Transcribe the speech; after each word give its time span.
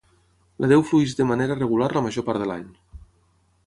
La 0.63 0.69
deu 0.71 0.85
flueix 0.93 1.13
de 1.21 1.29
manera 1.33 1.59
regular 1.61 1.93
la 1.99 2.05
major 2.09 2.29
part 2.31 2.45
de 2.47 2.53
l'any. 2.53 2.69